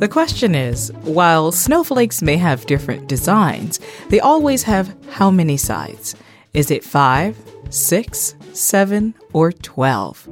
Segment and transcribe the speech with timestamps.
[0.00, 6.16] The question is while snowflakes may have different designs, they always have how many sides?
[6.54, 7.36] Is it five,
[7.68, 10.26] six, seven, or 12?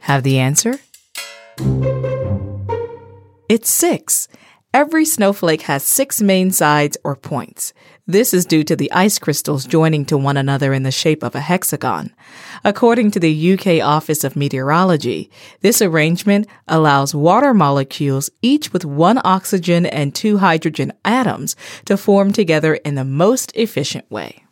[0.00, 0.80] Have the answer?
[3.50, 4.26] It's six.
[4.72, 7.74] Every snowflake has six main sides or points.
[8.12, 11.34] This is due to the ice crystals joining to one another in the shape of
[11.34, 12.12] a hexagon.
[12.62, 15.30] According to the UK Office of Meteorology,
[15.62, 21.56] this arrangement allows water molecules, each with one oxygen and two hydrogen atoms,
[21.86, 24.44] to form together in the most efficient way.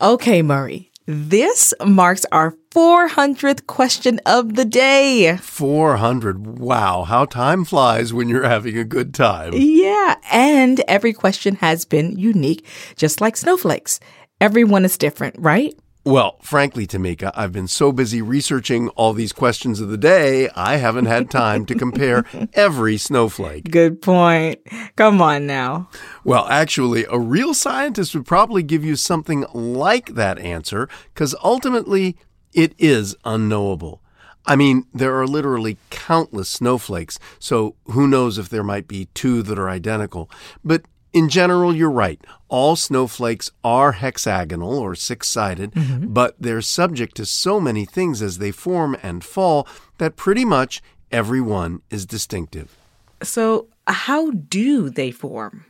[0.00, 5.38] Okay, Murray, this marks our 400th question of the day.
[5.38, 6.58] 400.
[6.58, 9.52] Wow, how time flies when you're having a good time.
[9.54, 14.00] Yeah, and every question has been unique, just like snowflakes.
[14.38, 15.74] Everyone is different, right?
[16.08, 20.76] Well, frankly, Tamika, I've been so busy researching all these questions of the day, I
[20.76, 23.70] haven't had time to compare every snowflake.
[23.70, 24.58] Good point.
[24.96, 25.90] Come on now.
[26.24, 32.16] Well, actually, a real scientist would probably give you something like that answer, because ultimately,
[32.54, 34.00] it is unknowable.
[34.46, 39.42] I mean, there are literally countless snowflakes, so who knows if there might be two
[39.42, 40.30] that are identical.
[40.64, 42.20] But in general, you're right.
[42.48, 46.08] All snowflakes are hexagonal or six sided, mm-hmm.
[46.12, 49.66] but they're subject to so many things as they form and fall
[49.98, 52.76] that pretty much every one is distinctive.
[53.22, 55.64] So, how do they form?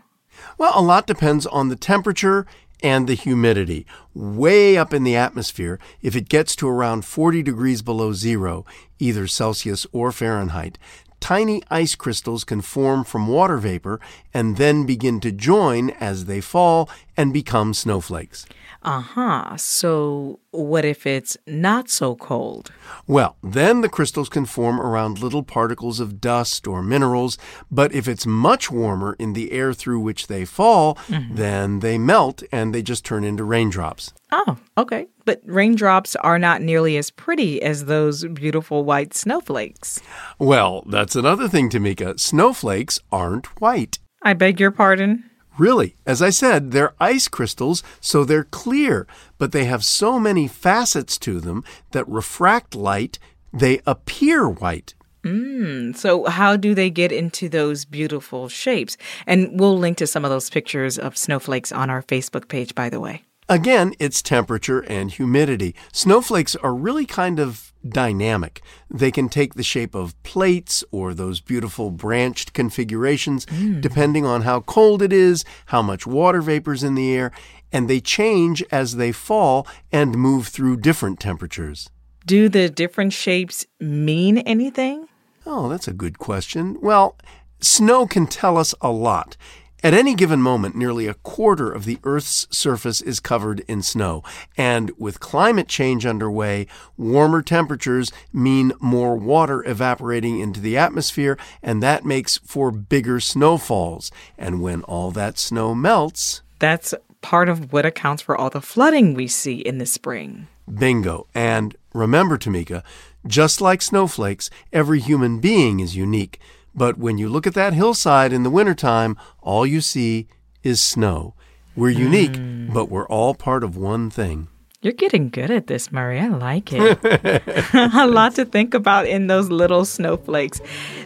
[0.57, 2.47] Well, a lot depends on the temperature
[2.83, 3.87] and the humidity.
[4.15, 8.65] Way up in the atmosphere, if it gets to around 40 degrees below zero,
[8.99, 10.79] either Celsius or Fahrenheit,
[11.21, 14.01] tiny ice crystals can form from water vapor
[14.33, 16.89] and then begin to join as they fall
[17.19, 18.47] and become snowflakes.
[18.83, 19.57] Uh huh.
[19.57, 22.71] So, what if it's not so cold?
[23.09, 27.37] Well, then the crystals can form around little particles of dust or minerals,
[27.73, 31.35] but if it's much warmer in the air through which they fall, mm-hmm.
[31.35, 34.13] then they melt and they just turn into raindrops.
[34.31, 35.09] Oh, okay.
[35.25, 40.01] But raindrops are not nearly as pretty as those beautiful white snowflakes.
[40.39, 42.21] Well, that's another thing, Tamika.
[42.21, 43.99] Snowflakes aren't white.
[44.23, 45.25] I beg your pardon?
[45.59, 49.07] Really, as I said, they're ice crystals, so they're clear,
[49.39, 53.19] but they have so many facets to them that refract light,
[53.53, 54.95] they appear white.
[55.25, 58.97] Mm, so, how do they get into those beautiful shapes?
[59.27, 62.89] And we'll link to some of those pictures of snowflakes on our Facebook page, by
[62.89, 63.25] the way.
[63.51, 65.75] Again, it's temperature and humidity.
[65.91, 68.61] Snowflakes are really kind of dynamic.
[68.91, 73.81] They can take the shape of plates or those beautiful branched configurations, mm.
[73.81, 77.33] depending on how cold it is, how much water vapor's in the air,
[77.73, 81.89] and they change as they fall and move through different temperatures.
[82.27, 85.09] Do the different shapes mean anything?
[85.47, 86.77] Oh, that's a good question.
[86.83, 87.17] Well,
[87.61, 89.39] snow can tell us a lot.
[89.81, 94.25] At any given moment, nearly a quarter of the Earth's surface is covered in snow.
[94.57, 96.67] And with climate change underway,
[96.97, 104.11] warmer temperatures mean more water evaporating into the atmosphere, and that makes for bigger snowfalls.
[104.37, 109.15] And when all that snow melts, that's part of what accounts for all the flooding
[109.15, 110.49] we see in the spring.
[110.69, 111.29] Bingo.
[111.37, 112.83] And remember, Tamika,
[113.29, 116.41] just like snowflakes, every human being is unique.
[116.75, 120.29] But when you look at that hillside in the wintertime, all you see
[120.63, 121.35] is snow.
[121.77, 122.73] We're unique, mm.
[122.73, 124.49] but we're all part of one thing.
[124.81, 126.21] You're getting good at this, Murray.
[126.21, 126.99] I like it.
[127.75, 130.61] a lot to think about in those little snowflakes.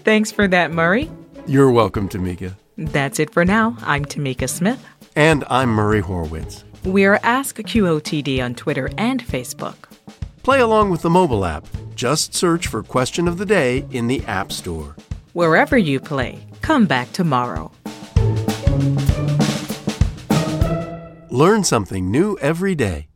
[0.05, 1.11] Thanks for that, Murray.
[1.47, 2.55] You're welcome, Tamika.
[2.77, 3.77] That's it for now.
[3.81, 4.84] I'm Tamika Smith.
[5.17, 6.65] And I'm Murray Horwitz.
[6.84, 9.77] We're Ask QOTD on Twitter and Facebook.
[10.43, 11.67] Play along with the mobile app.
[11.94, 14.97] Just search for Question of the Day in the App Store.
[15.34, 17.72] Wherever you play, come back tomorrow.
[21.31, 23.06] Learn something new every day.